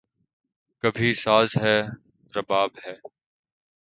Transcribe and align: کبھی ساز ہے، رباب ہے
کبھی 0.83 1.13
ساز 1.13 1.49
ہے، 1.57 1.77
رباب 2.33 2.71
ہے 2.85 2.95